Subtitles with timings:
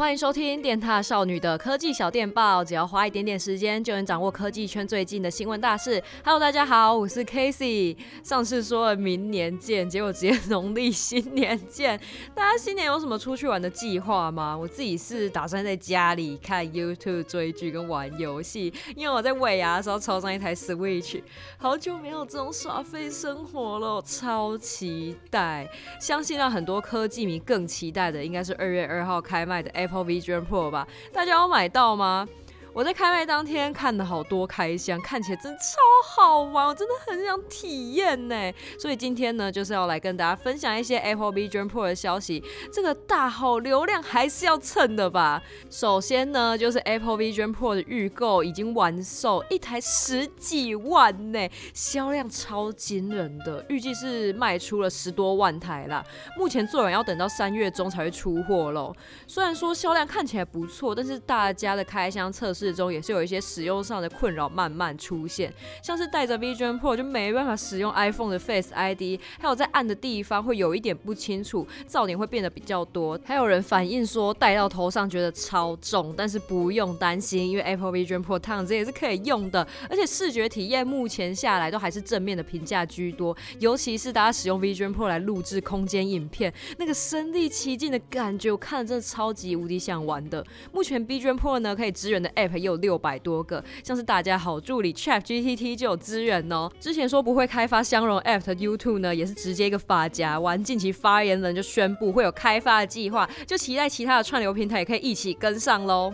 [0.00, 6.02] 欢迎收听电踏少女的科技小电报，只要花一点点时间，就能掌握科技圈最近的新闻大事。
[6.24, 7.94] Hello，大家好，我是 Casey。
[8.24, 12.00] 上次说了明年见，结果直接农历新年见。
[12.34, 14.56] 大家新年有什么出去玩的计划吗？
[14.56, 21.20] 我自己是打算在家里看 YouTube 追剧跟玩游戏，因为我在尾牙的时候抽上一台 Switch，
[21.58, 25.68] 好久没有这种耍废生活了，超期待。
[26.00, 29.89] 相信让很多科技迷更期待的，应该是二月二号开卖的 F。
[29.90, 32.28] Apple Vision Pro 吧，大家有买到吗？
[32.72, 35.76] 我在开卖当天看了好多开箱，看起来真的超
[36.08, 38.52] 好玩，我真的很想体验呢。
[38.78, 42.42] 所以今天呢，就是要来跟大家分享一些 Apple Vision Pro 的消息。
[42.72, 45.42] 这个大号流量还是要蹭的吧？
[45.68, 56.04] 首先呢，就是 Apple Vision Pro 的预购已经完售，一台十几万呢，销量超惊人的，预计是卖出了十多万台啦。
[56.36, 58.94] 目前做人要等到三月中才会出货喽。
[59.26, 62.59] 虽然说销量看起来不错，但是大家的开箱测试。
[62.74, 73.18] 中也是有一些使用上的困扰慢慢出现，像是带着 Vision Pro 就没办法使用 iPhone 的 Face ID，还有在暗的地方会有一点不清楚，噪点会变得比较多。
[73.24, 90.44] 还有人反映说戴到头上觉得超重，但是不用担心，因为 Apple Vision Pro 躺着也是可以用的，而且视觉体验目前下来都还是正面的评价居多，尤其是大家使用 Vision Pro 来录制空间影片，那个身临其境的感觉，我看了真的超级无敌想玩的。
[90.72, 96.70] 目前 Vision Pro 呢可以支援的 App 也有六百多个，像是大家好助理 ChatGPT 就有资源哦。
[96.78, 100.62] 之前说不会开发相容 App 的 YouTube 呢，也是直接一个发夹完。
[100.62, 106.12] 近期发言人就宣布会有开发的计划，就期待其他的串流平台也可以一起跟上喽。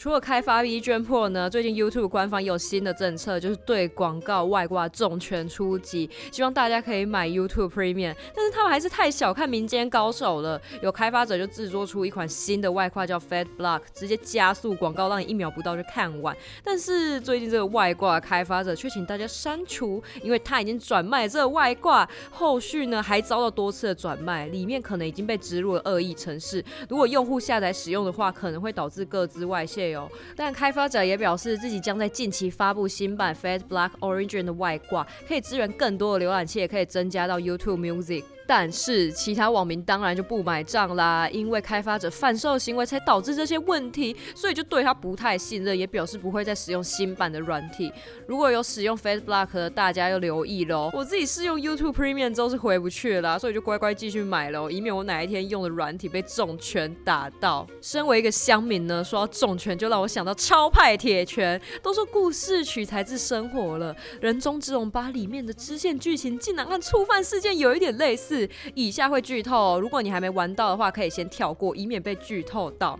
[0.00, 8.16] 除了开发 V 卷破呢，最近 YouTube 官方有新的政策，就是对广告外挂重拳出击，希望大家可以买 YouTube Premium。
[8.34, 16.34] 但是他们还是太小看民间高手了，有开发者就制作出一款新的外挂叫 Fat Block，直接加速广告，让你一秒不到就看完。
[16.64, 29.89] 但是最近这个外挂开发者却请大家删除，因为他已经转卖这个外挂，后续呢还遭到多次的转卖，里面可能已经被植入了恶意程式，如果用户下载使用的话，可能会导致个资外泄。
[30.36, 38.24] 但开发者也表示，自己将在近期发布新版 fad Black Origin 的外挂，可以支援更多的浏览器，也可以增加到 YouTube Music。
[38.52, 47.92] 但是其他网民当然就不买账啦，因为开发者贩售行为才导致这些问题，所以就对他不太信任，也表示不会再使用新版的软体。
[48.26, 50.90] 如果有使用 Face Block 的，大家要留意喽。
[50.92, 57.64] 我自己试用 YouTube Premium 之后是回不去了啦，所以就乖乖继续买喽，以免我哪一天用的软体被重拳打到。
[57.80, 61.60] 身为一个乡民呢，说到重拳就让我想到超派铁拳。
[61.84, 68.39] 都说故事取材自生活了，人中之龙吧里面的支线剧情竟然和触犯事件有一点类似。
[68.74, 72.98] 以下会剧透，如果你还没玩到的话，可以先跳过，以免被剧透到。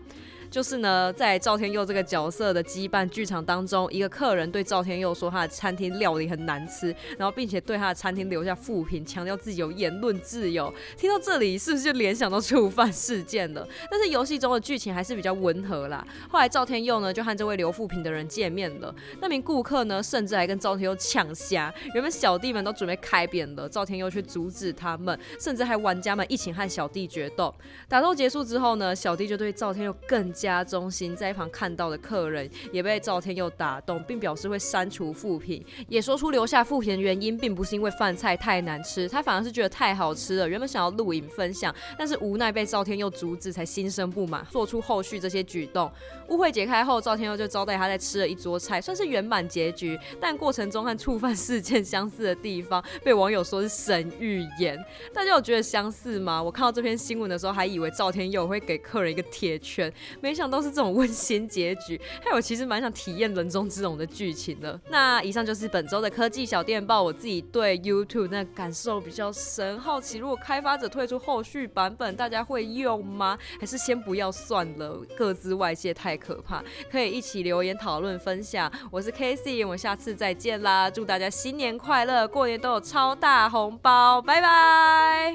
[0.51, 10.73] 就是呢，在赵天佑这个角色的羁绊剧场当中，一个客人对赵天佑说他的餐厅料理很难吃，然后并且对他的餐厅留下负评，强调自己有言论自由。
[10.97, 13.67] 听到这里，是不是就联想到触犯事件了？
[13.89, 16.05] 但是游戏中的剧情还是比较温和啦。
[16.29, 21.73] 后来赵天佑呢就和这位留负评的人见面了，那名顾客呢甚至还跟赵天佑抢虾。
[21.95, 27.55] 原本小弟们都准备开扁了，赵天佑却阻止他们，甚至还玩家们一起和小弟决斗。
[27.89, 30.29] 打斗结束之后呢，小弟就对赵天佑更。
[30.41, 40.49] 家中心在一旁看到的客人也被赵天佑打动，并表示会删除负评，也说出留下负评的原因，并不是因为饭菜太难吃，他反而是觉得太好吃了。
[40.49, 45.91] 原本想要录影分享，但是无奈被赵天佑阻止，才心生不满，做出后续这些举动。
[46.29, 49.99] 误会解开后，赵天佑就招待他在吃了一桌菜，算是圆满结局。
[50.21, 54.79] 但过程中和触犯事件相似的地方，被网友说是神预言。
[55.13, 56.43] 大家有觉得相似吗？
[56.43, 59.93] 我看到这篇新闻的时候，还以为赵天佑会给客人一个铁拳。
[60.21, 64.81] 没没想到是这种温馨结局，还有我其实蛮想体验人中之龙的剧情的。
[64.89, 73.37] 那以上就是本周的科技小电报，我自己对 YouTube 那感受比较深，好奇如果开发者推出后续版本，大家会用吗？
[73.59, 76.63] 还是先不要算了，各自外泄太可怕。
[76.89, 78.71] 可以一起留言讨论分享。
[78.89, 80.89] 我是 Casey，我们下次再见啦！
[80.89, 85.35] 祝大家新年快乐，过年都有超大红包，拜拜。